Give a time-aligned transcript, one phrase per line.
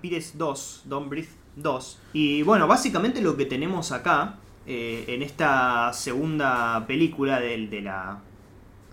[0.00, 1.98] respires 2, Don't Breathe 2.
[2.14, 8.18] Y bueno, básicamente lo que tenemos acá, eh, en esta segunda película de, la,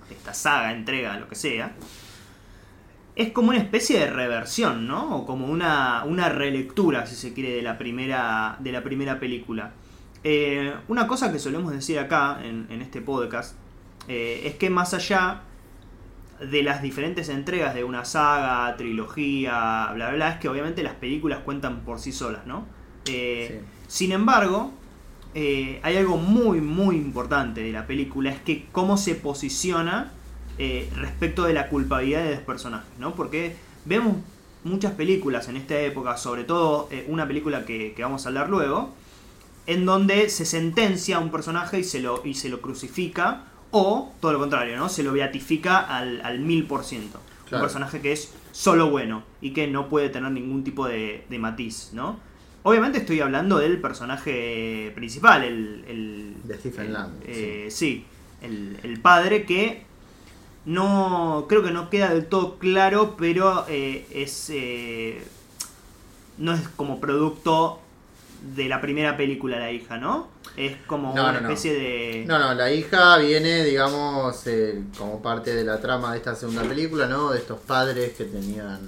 [0.10, 1.76] esta saga, entrega, lo que sea,
[3.16, 5.20] es como una especie de reversión, ¿no?
[5.20, 9.72] O como una, una relectura, si se quiere, de la primera, de la primera película.
[10.24, 13.56] Eh, una cosa que solemos decir acá, en, en este podcast,
[14.10, 15.42] eh, es que más allá
[16.40, 20.94] de las diferentes entregas de una saga, trilogía, bla, bla, bla, es que obviamente las
[20.94, 22.66] películas cuentan por sí solas, ¿no?
[23.06, 24.72] Eh, Sin embargo,
[25.34, 30.12] eh, hay algo muy, muy importante de la película, es que cómo se posiciona
[30.60, 33.16] eh, respecto de la culpabilidad de los personajes, ¿no?
[33.16, 34.18] Porque vemos
[34.64, 38.94] muchas películas en esta época, sobre todo una película que, que vamos a hablar luego,
[39.66, 44.14] en donde se sentencia a un personaje y se lo, y se lo crucifica, o
[44.22, 44.90] todo lo contrario, ¿no?
[44.90, 47.20] Se lo beatifica al, al mil por ciento.
[47.20, 47.64] Un Claro.
[47.64, 51.92] personaje que es solo bueno y que no puede tener ningún tipo de, de matiz,
[51.94, 52.20] ¿no?
[52.64, 55.86] Obviamente estoy hablando del personaje principal, el...
[55.88, 58.04] el De Stephen el- Lang, eh, sí,
[58.42, 59.84] el, el padre que
[60.66, 65.24] no creo que no queda del todo claro, pero eh, es eh,
[66.38, 67.80] no es como producto
[68.56, 70.30] de la primera película la hija, ¿no?
[70.56, 71.48] Es como No, una no, no.
[71.50, 76.18] especie de No, no, la hija viene, digamos, eh, como parte de la trama de
[76.18, 77.32] esta segunda película, ¿no?
[77.32, 78.80] De estos padres que tenían,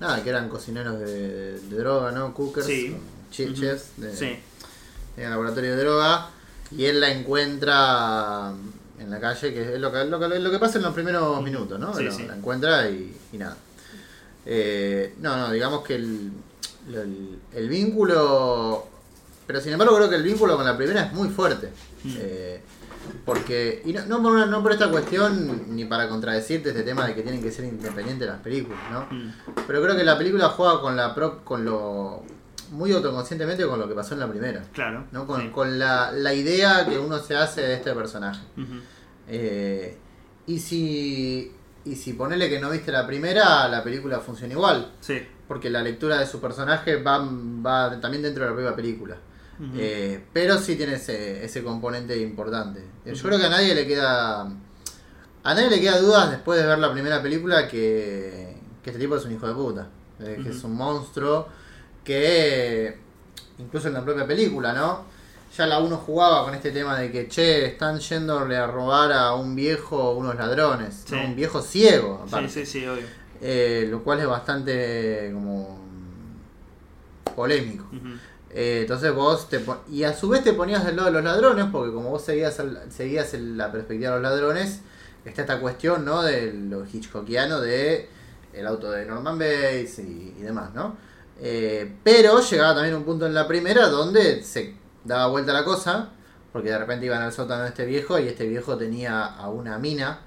[0.00, 2.32] nada, que eran cocineros de, de droga, ¿no?
[2.34, 2.96] Cookers, Sí.
[2.96, 3.54] o chi- Ujú.
[3.54, 4.38] chefs de, Sí.
[5.16, 6.28] en laboratorio de droga.
[6.70, 8.52] Y él la encuentra
[8.98, 11.42] en la calle, que es lo que, lo que, lo que pasa en los primeros
[11.42, 11.92] minutos, ¿no?
[11.94, 12.24] Sí, sí.
[12.26, 13.56] La encuentra y, y nada.
[14.46, 16.30] Eh, no, no, digamos que el,
[16.88, 18.86] el, el vínculo...
[19.46, 21.70] Pero sin embargo creo que el vínculo con la primera es muy fuerte.
[22.04, 22.14] Mm.
[22.18, 22.60] Eh,
[23.24, 27.06] porque, y no, no, por una- no por esta cuestión, ni para contradecirte este tema
[27.06, 29.06] de que tienen que ser independientes las películas, ¿no?
[29.10, 29.32] Mm.
[29.66, 32.22] Pero creo que la película juega con la pro- con lo
[32.70, 34.62] muy autoconscientemente con lo que pasó en la primera.
[34.72, 35.04] Claro.
[35.10, 35.26] ¿no?
[35.26, 35.48] Con, sí.
[35.48, 38.40] con la, la idea que uno se hace de este personaje.
[39.28, 39.96] Eh,
[40.46, 41.52] y si
[41.84, 44.92] y si ponele que no viste la primera, la película funciona igual.
[45.00, 45.20] Sí.
[45.50, 49.16] Porque la lectura de su personaje va, va también dentro de la propia película.
[49.76, 52.84] Eh, pero sí tiene ese, ese componente importante.
[53.04, 54.42] Yo creo que a nadie le queda.
[54.42, 59.16] A nadie le queda dudas después de ver la primera película que, que este tipo
[59.16, 59.88] es un hijo de puta.
[60.20, 61.48] eh, que es un monstruo.
[62.04, 62.96] Que
[63.58, 65.04] incluso en la propia película, ¿no?
[65.58, 69.34] Ya la uno jugaba con este tema de que, che, están yéndole a robar a
[69.34, 71.04] un viejo unos ladrones.
[71.10, 71.18] ¿no?
[71.18, 71.24] Sí.
[71.26, 72.48] Un viejo ciego, Sí, aparte.
[72.50, 73.06] sí, sí, obvio.
[73.40, 75.78] Eh, lo cual es bastante como
[77.34, 77.86] polémico.
[78.52, 81.24] Eh, entonces vos te pon- y a su vez te ponías del lado de los
[81.24, 84.80] ladrones, porque como vos seguías, al- seguías el- la perspectiva de los ladrones,
[85.24, 86.22] está esta cuestión, ¿no?
[86.22, 88.08] De lo hitchcockiano de
[88.52, 90.96] el auto de Norman Bates y, y demás, ¿no?
[91.40, 94.74] Eh, pero llegaba también un punto en la primera donde se
[95.04, 96.10] daba vuelta la cosa,
[96.52, 99.78] porque de repente iban al sótano de este viejo y este viejo tenía a una
[99.78, 100.22] mina,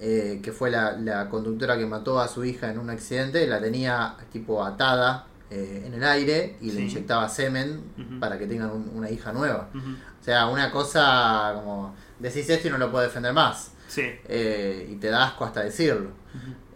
[0.00, 3.60] eh, que fue la, la conductora que mató a su hija en un accidente, la
[3.60, 7.82] tenía tipo atada eh, en el aire y le inyectaba semen
[8.20, 9.68] para que tengan un- una hija nueva.
[9.74, 13.72] O sea, una cosa como decís esto y no lo puedo defender más.
[13.88, 14.02] Sí.
[14.28, 16.10] Eh, y te da asco hasta decirlo.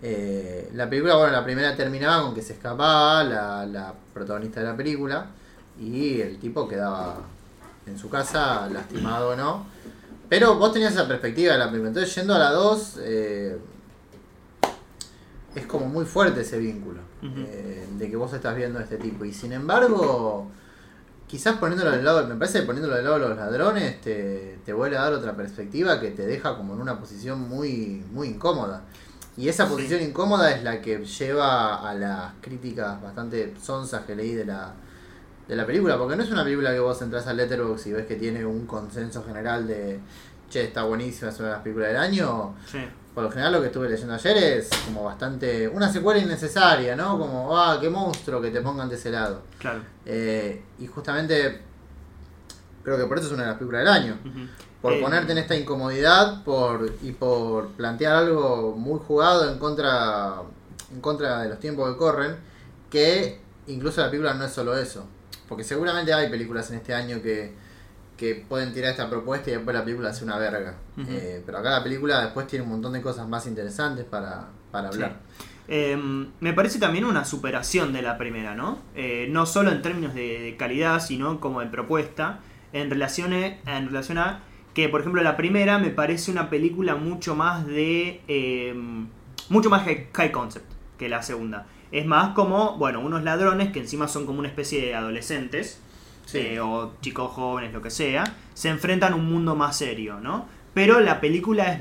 [0.03, 4.67] Eh, la película, bueno, la primera terminaba con que se escapaba la, la protagonista de
[4.67, 5.27] la película
[5.81, 7.19] y el tipo quedaba
[7.87, 9.67] en su casa, lastimado o no.
[10.37, 11.91] Pero vos tenías esa perspectiva de la primera.
[11.91, 13.57] Entonces, yendo a la 2, eh,
[15.55, 19.25] es como muy fuerte ese vínculo eh, de que vos estás viendo a este tipo.
[19.25, 20.49] Y sin embargo,
[21.29, 24.73] quizás poniéndolo del lado, me parece que poniéndolo del lado de los ladrones te, te
[24.73, 28.83] vuelve a dar otra perspectiva que te deja como en una posición muy, muy incómoda.
[29.37, 29.73] Y esa Sí.
[29.73, 34.73] posición incómoda es la que lleva a las críticas bastante sonsas que leí de la,
[35.49, 38.07] de la película, porque no es una película que vos entras al Letterboxd y ves
[38.07, 40.01] que tiene un consenso general de,
[40.49, 42.55] che, está buenísima, es una de las películas del año.
[42.67, 42.79] Sí.
[43.15, 45.69] Por lo general lo que estuve leyendo ayer es como bastante...
[45.69, 47.17] Una secuela innecesaria, ¿no?
[47.17, 49.43] Como, ah, qué monstruo que te pongan de ese lado.
[49.59, 49.83] Claro.
[50.05, 51.61] Eh, y justamente
[52.83, 54.19] creo que por eso es una de las películas del año.
[54.83, 60.43] Por Eh, ponerte en esta incomodidad por y por plantear algo muy jugado en contra,
[60.93, 62.37] en contra de los tiempos que corren,
[62.91, 65.07] que incluso la película no es solo eso.
[65.49, 67.53] Porque seguramente hay películas en este año que,
[68.17, 70.75] que pueden tirar esta propuesta y después la película hace una verga.
[71.09, 74.89] Eh, pero acá la película después tiene un montón de cosas más interesantes para, para
[74.89, 75.17] hablar.
[75.67, 75.97] Eh,
[76.41, 78.79] me parece también una superación de la primera, ¿no?
[78.95, 82.41] Eh, no solo en términos de, de calidad, sino como de propuesta,
[82.73, 84.41] en relación, e- en relación a
[84.75, 88.21] que, por ejemplo, la primera me parece una película mucho más de...
[88.29, 88.75] eh,
[89.49, 90.67] mucho más high, high concept
[90.99, 91.67] que la segunda.
[91.95, 95.81] Es más como, bueno, unos ladrones que encima son como una especie de adolescentes,
[96.27, 96.39] Sí.
[96.39, 98.25] eh, o chicos jóvenes, lo que sea,
[98.55, 100.47] se enfrentan a un mundo más serio, ¿no?
[100.73, 101.81] Pero la película es,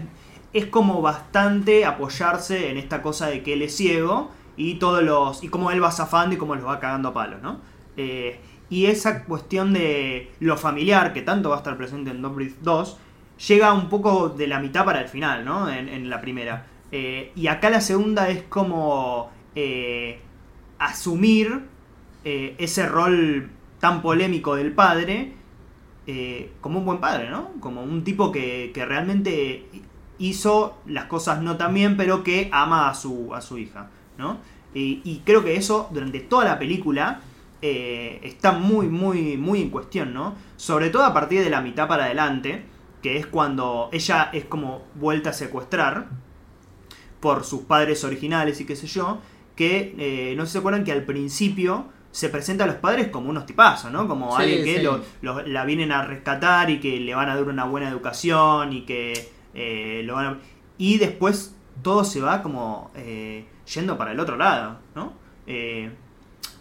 [0.54, 5.44] es como bastante apoyarse en esta cosa de que él es ciego y todos los
[5.44, 7.60] y cómo él va zafando y cómo los va cagando a palos, ¿no?
[7.98, 8.40] Eh,
[8.70, 12.58] y esa cuestión de lo familiar, que tanto va a estar presente en Don't Breathe
[12.62, 12.98] 2,
[13.48, 15.70] llega un poco de la mitad para el final, ¿no?
[15.72, 16.66] En, en la primera.
[16.92, 20.20] Eh, y acá la segunda es como eh,
[20.80, 21.62] asumir
[22.24, 25.34] eh, ese rol tan polémico del padre
[26.08, 27.52] eh, como un buen padre, ¿no?
[27.60, 29.66] Como un tipo que, que realmente
[30.18, 34.38] hizo las cosas no tan bien, pero que ama a su, a su hija, ¿no?
[34.74, 37.22] Y, y creo que eso durante toda la película
[37.62, 40.36] está muy, muy, muy en cuestión, ¿no?
[40.58, 42.66] Sobre todo a partir de la mitad para adelante,
[43.02, 46.08] que es cuando ella es como vuelta a secuestrar
[47.24, 49.20] por sus padres originales y qué sé yo,
[49.56, 53.46] que eh, no se acuerdan que al principio se presenta a los padres como unos
[53.46, 54.08] tipazos, ¿no?
[54.08, 54.84] Como Sí, alguien que sí.
[54.84, 58.72] lo- lo- la vienen a rescatar y que le van a dar una buena educación
[58.74, 60.38] y que eh, lo van a...
[60.78, 65.14] Y después todo se va como eh, yendo para el otro lado, ¿no?
[65.48, 65.92] Eh,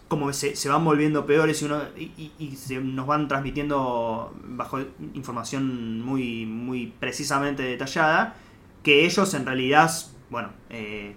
[0.07, 4.35] como se, se van volviendo peores y, uno, y, y- y se nos van transmitiendo
[4.43, 4.79] bajo
[5.15, 8.35] información muy, muy precisamente detallada
[8.83, 9.91] que ellos en realidad,
[10.29, 11.15] bueno, eh,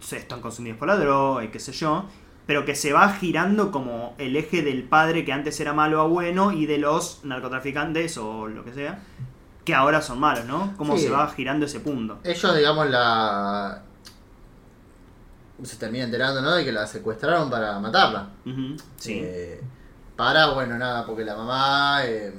[0.00, 2.06] se están consumidos por la droga y qué sé yo,
[2.46, 6.06] pero que se va girando como el eje del padre que antes era malo a
[6.06, 9.00] bueno y de los narcotraficantes o lo que sea,
[9.64, 10.74] que ahora son malos, ¿no?
[10.76, 11.04] Cómo Sí.
[11.04, 12.18] se va girando ese punto.
[12.22, 13.82] Ellos, digamos, la.
[15.62, 16.52] Se termina enterando, ¿no?
[16.54, 18.28] De que la secuestraron para matarla.
[18.96, 19.20] Sí.
[19.24, 19.60] Eh,
[20.14, 22.00] para, bueno, nada, porque la mamá.
[22.04, 22.32] eh,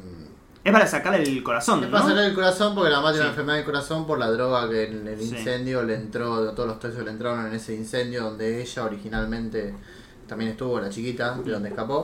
[0.67, 1.91] es para sacarle el corazón, le ¿no?
[1.93, 3.27] pasa el corazón porque la mamá tiene Sí.
[3.27, 5.35] una enfermedad del corazón por la droga que en el Sí.
[5.35, 9.73] incendio le entró, todos los tercios le entraron en ese incendio donde ella originalmente
[10.27, 12.01] también estuvo, la chiquita, de donde escapó.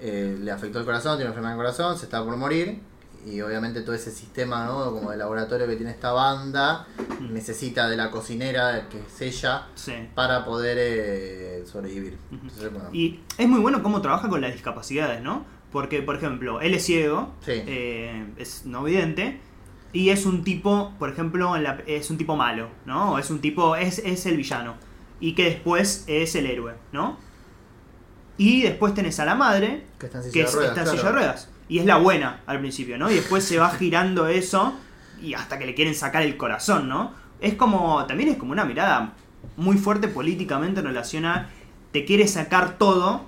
[0.00, 2.80] Eh, le afectó el corazón, tiene una enfermedad del corazón, se estaba por morir.
[3.26, 4.92] Y obviamente todo ese sistema, ¿no?
[4.92, 6.86] Como de laboratorio que tiene esta banda,
[7.20, 7.34] Mm.
[7.34, 9.92] necesita de la cocinera, que es ella, Sí.
[10.14, 12.16] para poder eh, sobrevivir.
[12.32, 15.44] Entonces, bueno, Y es muy bueno cómo trabaja con las discapacidades, ¿no?
[15.72, 17.52] Porque, por ejemplo, él es ciego, Sí.
[17.54, 19.40] eh, es no vidente,
[19.92, 23.12] y es un tipo, por ejemplo, en la- es un tipo malo, ¿no?
[23.12, 24.74] O es un tipo, es, es el villano,
[25.20, 27.18] y que después es el héroe, ¿no?
[28.36, 30.80] Y después tenés a la madre, que está en silla que de es- ruedas, está
[30.80, 30.98] en claro.
[30.98, 33.10] silla de ruedas, y es la buena al principio, ¿no?
[33.10, 34.74] Y después se va girando eso,
[35.22, 37.12] y hasta que le quieren sacar el corazón, ¿no?
[37.40, 39.12] Es como, también es como una mirada
[39.56, 41.48] muy fuerte políticamente en relación a,
[41.92, 43.26] te quiere sacar todo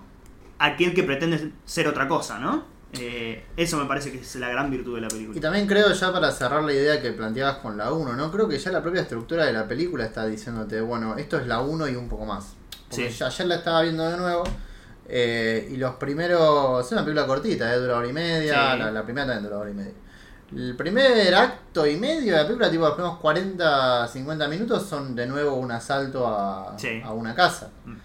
[0.59, 2.65] aquel que pretende ser otra cosa, ¿no?
[2.99, 5.41] Eh, eso me parece que es la gran virtud de la Y película.
[5.41, 8.31] también creo, ya para cerrar la idea que planteabas con la 1, ¿no?
[8.31, 11.61] Creo que ya la propia estructura de la película está diciéndote, bueno, esto es la
[11.61, 12.55] 1 y un poco más.
[12.91, 13.25] Porque Sí.
[13.25, 14.45] ayer la estaba viendo de nuevo.
[15.15, 16.87] eh, y los primeros.
[16.87, 17.79] Es una película cortita, ¿eh?
[17.79, 18.73] dura hora y media.
[18.75, 18.79] Sí.
[18.79, 19.93] La, la primera también dura hora y media.
[20.55, 25.15] El primer acto y medio de la película, tipo los primeros 40, 50 minutos, son
[25.17, 27.01] de nuevo un asalto a, Sí.
[27.05, 27.71] a una casa.
[27.85, 27.97] Ujú.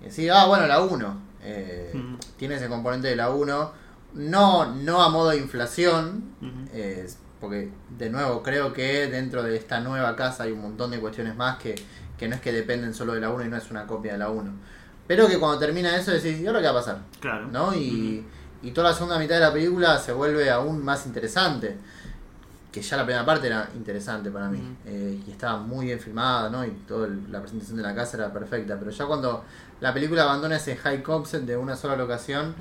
[0.00, 1.20] Y decir, ah, bueno, la 1.
[1.44, 1.92] Eh.
[2.36, 3.72] Tiene ese componente de la 1.
[4.14, 6.24] No, no a modo de inflación,
[6.72, 7.08] eh,
[7.40, 11.36] porque de nuevo creo que dentro de esta nueva casa hay un montón de cuestiones
[11.36, 11.74] más que,
[12.16, 14.18] que no es que dependen solo de la 1 y no es una copia de
[14.18, 14.52] la 1.
[15.06, 16.98] Pero que cuando termina eso decís, ¿y ahora qué va a pasar?
[17.20, 17.48] Claro.
[17.48, 17.74] ¿No?
[17.74, 18.24] Y,
[18.62, 21.76] y toda la segunda mitad de la película se vuelve aún más interesante.
[22.74, 24.58] Que ya la primera parte era interesante para mí.
[24.84, 26.64] Eh, y estaba muy bien filmada, ¿no?
[26.64, 28.76] Y toda la presentación de la casa era perfecta.
[28.76, 29.44] Pero ya cuando
[29.80, 32.52] la película abandona ese high concept de una sola locación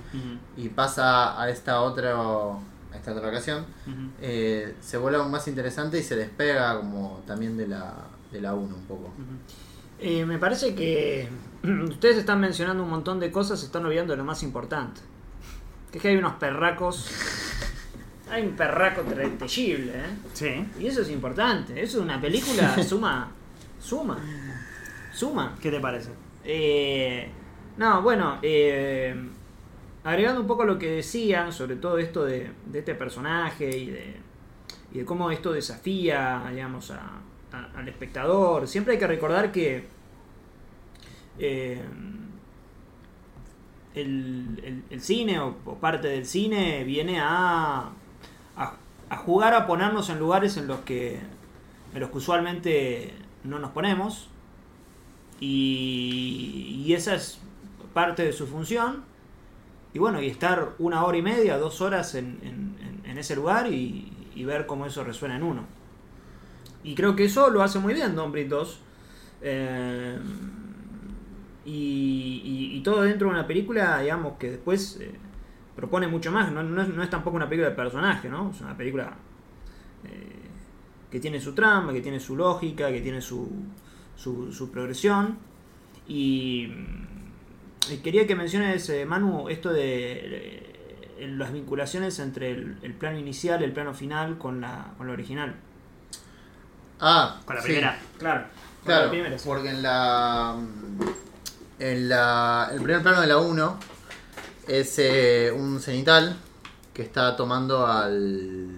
[0.56, 3.66] y pasa a esta otra, a esta otra locación,
[4.22, 7.96] eh, se vuelve aún más interesante y se despega como también de la,
[8.32, 9.12] de la 1 un poco.
[10.00, 11.28] Eh, me parece que
[11.90, 15.02] ustedes están mencionando un montón de cosas, se están olvidando de lo más importante.
[15.92, 17.10] Que es que hay unos perracos.
[18.34, 20.18] Hay un perraco terrible, ¿eh?
[20.34, 20.66] Sí.
[20.80, 21.82] Y eso es importante.
[21.82, 23.32] Eso es una película suma.
[23.80, 24.18] Suma.
[25.14, 25.56] Suma.
[25.62, 26.10] ¿Qué te parece?
[26.44, 27.30] Eh,
[27.78, 29.16] no, bueno, eh,
[30.04, 34.16] agregando un poco lo que decían sobre todo esto de, de este personaje y de,
[34.94, 37.20] y de cómo esto desafía, digamos, a-
[37.52, 38.68] a- al espectador.
[38.68, 39.86] Siempre hay que recordar que
[41.40, 41.82] eh,
[43.96, 47.92] el, el- el cine o, o parte del cine viene a,
[49.10, 51.20] a, jugar a ponernos en lugares en los que
[51.94, 54.30] en los que usualmente no nos ponemos.
[55.40, 57.40] Y, esa es
[57.94, 59.04] parte de su función.
[59.94, 63.72] Y bueno y estar una hora y media dos horas en, en- en- ese lugar
[63.72, 65.66] y, y ver cómo eso resuena en uno.
[66.84, 68.80] Y creo que eso lo hace muy bien Don Britos
[69.42, 70.18] Eh,
[71.66, 75.12] y, y- y todo dentro de una película, digamos, que después eh,
[75.76, 76.52] propone mucho más.
[76.52, 78.52] No, no es, no es tampoco una película de personaje, ¿no?
[78.52, 79.14] Es una película
[80.06, 80.50] eh,
[81.12, 83.50] que tiene su trama, que tiene su lógica, que tiene su,
[84.16, 85.38] su, su progresión.
[86.08, 90.64] Y, mm, y quería que menciones, eh, Manu, esto de
[91.18, 95.14] eh, las vinculaciones entre el, el plano inicial, el plano final con la, con la
[95.14, 95.56] original.
[97.00, 97.68] Ah, Con la sí.
[97.68, 98.00] primera.
[98.18, 99.44] Claro, con Claro, la primera, sí.
[99.48, 100.56] porque en la.
[101.80, 102.70] En la.
[102.72, 103.80] El primer plano de la 1
[104.68, 106.38] es eh, un cenital
[106.94, 108.70] que está tomando al.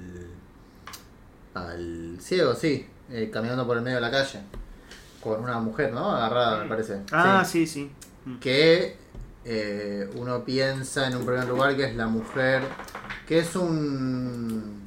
[1.53, 4.39] al ciego, sí, eh, caminando por el medio de la calle.
[5.21, 6.11] Con una mujer, ¿no?
[6.11, 7.01] Agarrada, me parece.
[7.11, 7.65] Ah, Sí.
[7.65, 7.91] sí, sí.
[8.25, 8.39] Mm.
[8.39, 8.97] Que
[9.43, 12.61] eh, uno piensa en un primer lugar que es la mujer.
[13.27, 14.83] Que es un.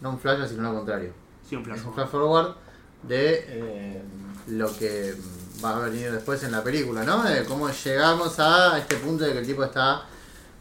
[0.00, 1.12] No un flash, sino lo contrario
[1.48, 1.78] Sí, un flash.
[1.78, 2.54] es un flash forward
[3.02, 4.02] de eh,
[4.48, 5.14] lo que
[5.62, 7.22] va a venir después en la película, ¿no?
[7.22, 10.02] De cómo llegamos a este punto de que el tipo está.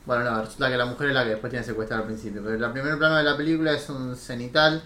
[0.05, 2.41] Bueno, no, resulta que la mujer es la que después tiene secuestrada al principio.
[2.43, 4.83] Pero el primer plano de la película es un cenital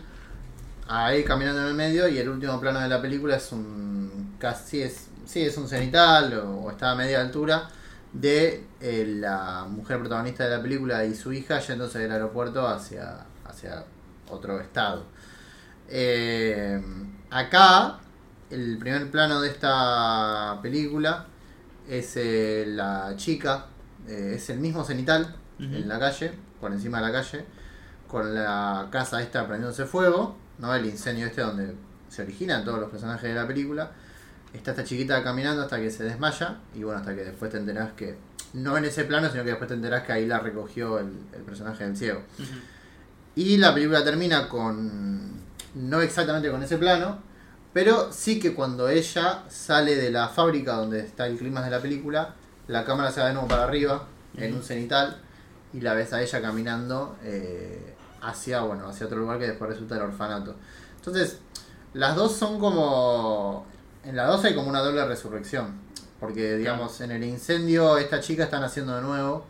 [0.87, 4.35] ahí caminando en el medio y el último plano de la película es un.
[4.39, 5.07] casi es.
[5.25, 7.67] Sí, es un cenital o, o está a media altura
[8.13, 13.25] de eh, la mujer protagonista de la película y su hija yéndose del aeropuerto hacia,
[13.45, 13.83] hacia
[14.29, 15.05] otro estado.
[15.89, 16.81] Eh,
[17.29, 17.99] acá,
[18.49, 21.27] el primer plano de esta película
[21.87, 23.67] es eh, la chica,
[24.07, 27.45] eh, es el mismo cenital en la calle, por encima de la calle,
[28.07, 30.73] con la casa esta prendiéndose fuego, ¿no?
[30.75, 31.73] El incendio este donde
[32.09, 33.91] se originan todos los personajes de la película.
[34.53, 37.93] Está esta chiquita caminando hasta que se desmaya y bueno, hasta que después te enterás
[37.93, 38.17] que,
[38.53, 41.41] no en ese plano, sino que después te enterás que ahí la recogió el, el
[41.41, 42.21] personaje del ciego.
[43.35, 45.45] Y la película termina con.
[45.75, 47.19] No exactamente con ese plano,
[47.73, 51.79] pero sí que cuando ella sale de la fábrica donde está el clima de la
[51.79, 52.33] película,
[52.67, 55.21] la cámara se va de nuevo para arriba, en un cenital,
[55.73, 59.95] y la ves a ella caminando eh, hacia, bueno, hacia otro lugar que después resulta
[59.95, 60.55] el orfanato.
[60.95, 61.39] Entonces,
[61.93, 63.65] las dos son como.
[64.03, 65.87] En la dos hay como una doble resurrección.
[66.19, 69.45] Porque, digamos, en el incendio, esta chica está naciendo de nuevo.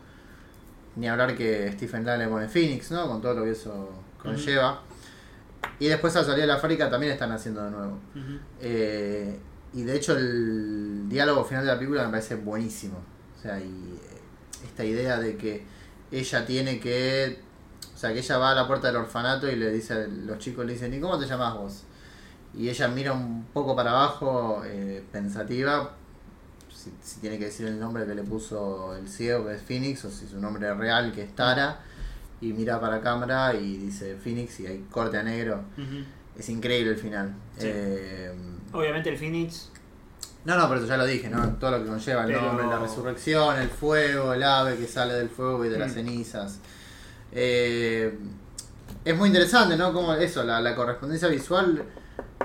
[0.96, 3.08] Ni hablar que Stephen Lang le pone Phoenix, ¿no?
[3.08, 3.90] Con todo lo que eso
[4.22, 4.82] conlleva.
[5.80, 8.00] Y después al salir de la fábrica también están haciendo de nuevo.
[8.60, 9.40] Eh,
[9.74, 12.98] y de hecho el diálogo final de la película me parece buenísimo.
[13.38, 14.22] O sea, y eh,
[14.64, 15.64] esta idea de que
[16.12, 17.40] ella tiene que...
[17.94, 20.66] O sea, que ella va a la puerta del orfanato y le dice, los chicos
[20.66, 21.84] le dicen, ¿y cómo te llamas vos?
[22.54, 25.96] Y ella mira un poco para abajo, eh, pensativa,
[26.74, 30.06] si, si tiene que decir el nombre que le puso el ciego, que es Phoenix,
[30.06, 31.80] o si su nombre real, que es Tara,
[32.41, 35.62] y mira para cámara y dice Phoenix y hay corte a negro.
[36.38, 37.34] Es increíble el final.
[37.58, 37.65] Sí.
[37.67, 38.32] Eh,
[38.74, 39.72] Obviamente el Phoenix
[40.46, 41.46] no, no, pero eso ya lo dije, ¿no?
[41.56, 45.13] Todo lo que conlleva el Pero- nombre, la resurrección, el fuego, el ave que sale
[45.15, 45.94] del fuego y de las Mm.
[45.96, 46.60] cenizas.
[47.34, 48.17] Eh,
[49.03, 49.91] es muy interesante, ¿no?
[49.91, 51.84] Como eso, la, la correspondencia visual,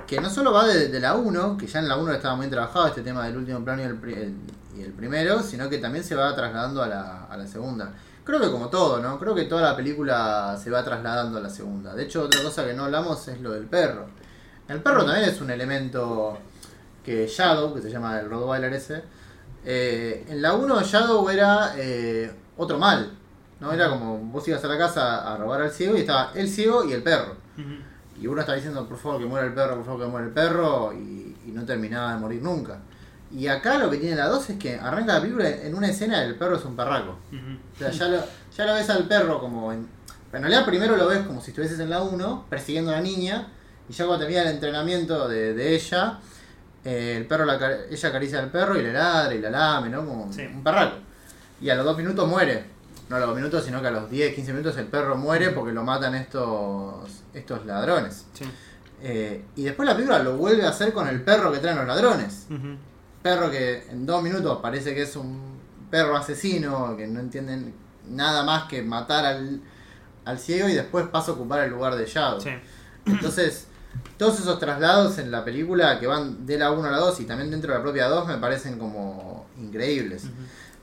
[0.07, 2.49] que no solo va de, de la 1, que ya en la 1 estaba muy
[2.49, 4.35] trabajado este tema del último plano y el, el-
[4.77, 7.93] y el primero, sino que también se va trasladando a la, a la segunda.
[8.25, 9.19] Creo que como todo, ¿no?
[9.19, 11.95] Creo que toda la película se va trasladando a la segunda.
[11.95, 14.07] De hecho, otra cosa que no hablamos es lo del perro.
[14.69, 16.39] El perro también es un elemento
[17.05, 19.03] que Shadow, que se llama el Rottweiler ese,
[19.65, 23.11] eh, en la 1 Shadow era eh, otro mal.
[23.61, 23.73] ¿no?
[23.73, 26.85] Era como vos ibas a la casa a robar al ciego y estaba el ciego
[26.85, 27.37] y el perro.
[28.21, 30.33] Y uno estaba diciendo, por favor que muera el perro, por favor que muera el
[30.33, 32.79] perro, y, y no terminaba de morir nunca.
[33.35, 36.23] Y acá lo que tiene la 2 es que arranca la película en una escena
[36.23, 37.13] el perro es un perraco.
[37.33, 38.23] O sea, ya lo,
[38.57, 39.89] ya lo ves al perro como en...
[40.33, 43.49] En realidad primero lo ves como si estuvieses en la 1, persiguiendo a la niña,
[43.89, 46.19] y ya cuando termina el entrenamiento de, de ella,
[46.85, 47.59] eh, el perro la,
[47.91, 50.07] ella acaricia al perro y le ladra y la lame, ¿no?
[50.07, 50.43] Como Sí.
[50.47, 50.97] un perraco.
[51.61, 52.65] Y a los dos minutos muere.
[53.11, 55.51] No a los dos minutos, sino que a los 10, 15 minutos el perro muere
[55.51, 58.25] porque lo matan estos, estos ladrones.
[58.33, 58.45] Sí.
[59.03, 61.87] Eh, y después la película lo vuelve a hacer con el perro que traen los
[61.89, 62.77] ladrones Ujú.
[63.23, 65.41] Perro que en dos minutos parece que es un
[65.91, 67.75] perro asesino, que no entienden
[68.09, 69.61] nada más que matar al,
[70.25, 72.41] al ciego y después pasa a ocupar el lugar de Shadow.
[72.41, 72.51] Sí.
[73.07, 73.67] Entonces,
[74.17, 77.25] todos esos traslados en la película que van de la 1 a la 2 y
[77.25, 80.25] también dentro de la propia 2 me parecen como increíbles.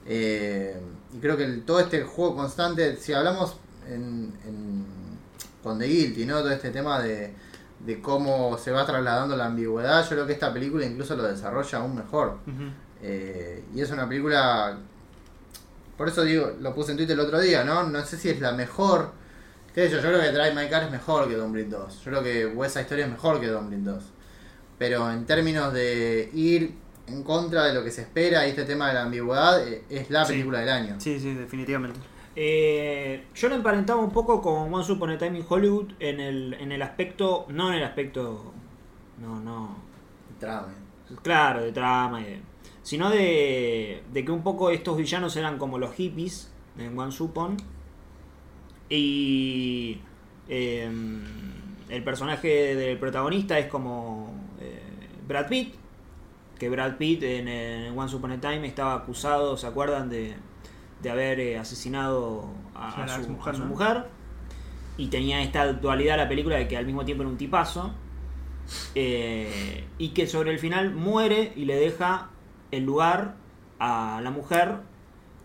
[0.05, 0.79] Eh,
[1.15, 4.85] y creo que el- todo este juego constante, si hablamos en, en-
[5.63, 6.39] con The Guilty, ¿no?
[6.39, 7.33] Todo este tema de,
[7.85, 11.77] de cómo se va trasladando la ambigüedad, yo creo que esta película incluso lo desarrolla
[11.79, 12.37] aún mejor.
[13.01, 14.77] Eh, y es una película.
[15.97, 17.83] Por eso digo, lo puse en Twitter el otro día, ¿no?
[17.83, 19.11] No sé si es la mejor.
[19.73, 19.97] ¿Qué sé yo?
[20.01, 21.95] Yo creo que Drive My Car es mejor que Dumbledore 2.
[22.03, 24.03] Yo creo que West Side Story es mejor que Dumbledore 2.
[24.77, 26.73] Pero en términos de ir
[27.07, 30.09] en contra de lo que se espera y este tema de la ambigüedad eh, es
[30.09, 30.33] la Sí.
[30.33, 30.95] película del año.
[30.99, 31.99] Sí, sí, definitivamente.
[32.41, 36.53] Eh, yo lo emparentaba un poco con Once Upon a Time in Hollywood en el,
[36.53, 38.53] en el aspecto, no en el aspecto,
[39.17, 39.75] no, no,
[40.39, 40.73] Trama.
[41.21, 42.41] claro, de trama, y de-
[42.81, 47.57] sino de, de que un poco estos villanos eran como los hippies en Once Upon
[48.89, 49.99] y
[50.47, 50.89] eh,
[51.89, 54.81] el personaje del protagonista es como eh,
[55.27, 55.75] Brad Pitt,
[56.57, 60.09] que Brad Pitt en, en Once Upon a Time estaba acusado, ¿se acuerdan?
[60.09, 60.35] De,
[61.01, 63.69] de haber eh, asesinado a, Sí, su, exmujer, a su ¿no?
[63.69, 64.05] mujer.
[64.97, 67.93] Y tenía esta dualidad la película de que al mismo tiempo era un tipazo.
[68.95, 72.29] eh, y que sobre el final muere y le deja
[72.71, 73.35] el lugar
[73.79, 74.75] a la mujer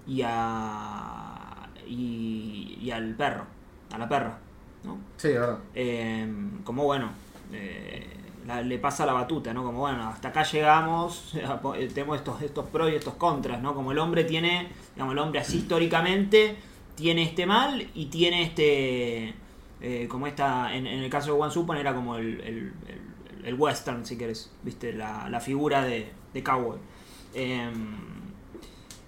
[0.06, 3.46] y a y, y al perro,
[3.92, 4.38] a la perra,
[4.84, 4.98] ¿no?
[5.16, 5.58] Sí, verdad.
[5.74, 6.26] Eh,
[6.64, 7.10] como bueno,
[7.52, 8.23] eh,
[8.64, 9.64] le pasa la batuta, ¿no?
[9.64, 11.34] Como bueno, hasta acá llegamos,
[11.76, 13.74] eh, tenemos estos, estos pros y estos contras, ¿no?
[13.74, 16.56] Como el hombre tiene, digamos, el hombre así históricamente
[16.94, 19.34] tiene este mal y tiene este,
[19.80, 22.72] eh, como esta, en, el caso de One Upon era como el,
[23.44, 26.78] el, western, si querés, viste, la, la figura de, de cowboy.
[27.34, 27.70] Eh,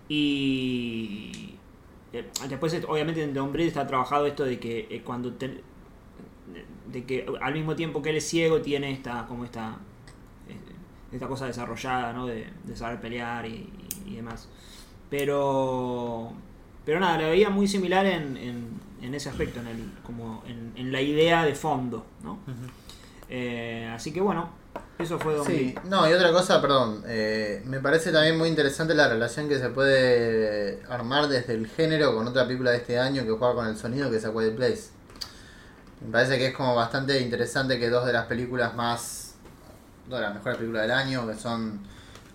[0.09, 1.55] y
[2.13, 5.33] eh, después, obviamente, en The Hombre está trabajado esto de que cuando
[6.87, 9.77] de que al mismo tiempo que él es ciego tiene esta como esta
[10.49, 10.57] eh,
[11.13, 12.27] esta cosa desarrollada ¿no?
[12.27, 13.71] de, de saber pelear y,
[14.07, 14.49] y demás
[15.11, 16.33] pero
[16.85, 20.73] pero nada la veía muy similar en, en, en ese aspecto en el como en,
[20.77, 22.39] en la idea de fondo ¿no?
[23.29, 24.51] Eh, así que bueno
[24.99, 28.95] eso fue Don Sí, no, y otra cosa, perdón, eh, me parece también muy interesante
[28.95, 33.25] la relación que se puede armar desde el género con otra película de este año
[33.25, 34.96] que juega con el sonido que es A Quiet Place.
[36.05, 39.35] Me parece que es como bastante interesante que dos de las películas más,
[40.09, 41.81] dos de las mejores películas del año, que son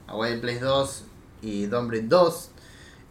[0.07, 1.03] A Quiet Place 2
[1.43, 2.49] y Don't Breathe 2,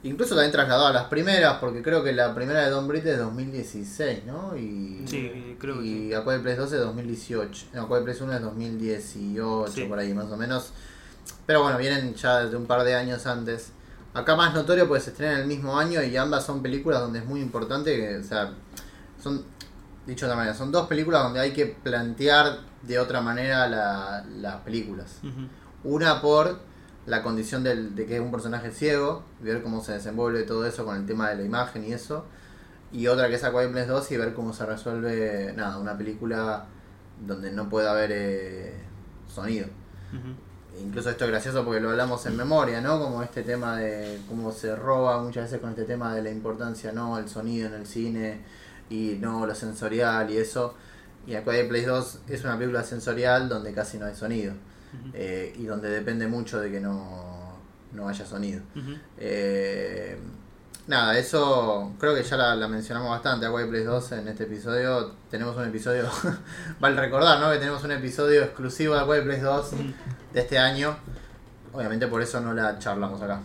[0.03, 3.19] incluso también trasladado a las primeras, porque creo que la primera de Don't Breathe es
[3.19, 4.57] 2016, ¿no?
[4.57, 6.15] Y, Sí, creo que y sí.
[6.15, 7.67] A Quiet Place 2 es 2018.
[7.75, 9.85] No, A Quiet Place 1 es 2018, Sí.
[9.85, 10.73] por ahí más o menos.
[11.47, 13.71] Pero bueno, vienen ya de un par de años antes.
[14.15, 17.25] Acá más notorio pues se estrenan el mismo año y ambas son películas donde es
[17.25, 18.53] muy importante que, o sea,
[19.23, 19.45] son,
[20.07, 24.25] dicho de otra manera, son dos películas donde hay que plantear de otra manera la-
[24.41, 25.19] las películas.
[25.85, 26.59] Una por
[27.07, 30.85] la condición del- de que es un personaje ciego, ver cómo se desenvuelve todo eso
[30.85, 32.25] con el tema de la imagen y eso.
[32.93, 35.97] Y otra que es A Quiet Place 2 y ver cómo se resuelve, nada, una
[35.97, 36.65] película
[37.25, 38.75] donde no puede haber eh,
[39.33, 39.67] sonido.
[40.83, 42.99] Incluso esto es gracioso porque lo hablamos en memoria, ¿no?
[43.01, 46.91] Como este tema de cómo se roba muchas veces con este tema de la importancia,
[46.93, 47.19] ¿no?
[47.19, 48.41] El sonido en el cine
[48.91, 50.75] y no lo sensorial y eso.
[51.27, 54.53] Y A Quiet Place 2 es una película sensorial donde casi no hay sonido.
[55.15, 57.57] Eh, y donde depende mucho de que no,
[57.93, 58.61] no haya sonido.
[59.19, 60.19] Eh,
[60.89, 64.45] nada, eso creo que ya la, la mencionamos bastante a Quiet Place 2 en este
[64.45, 65.13] episodio.
[65.31, 66.09] Tenemos un episodio,
[66.81, 67.51] vale recordar, ¿no?
[67.53, 69.71] Que tenemos un episodio exclusivo de Quiet Place 2
[70.33, 70.97] de este año.
[71.73, 73.41] Obviamente por eso no la charlamos acá.